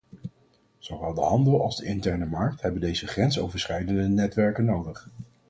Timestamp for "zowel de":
0.77-1.21